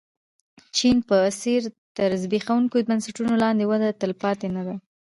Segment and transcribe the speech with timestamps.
[0.77, 1.61] چین په څېر
[1.97, 4.75] تر زبېښونکو بنسټونو لاندې وده تلپاتې نه ده.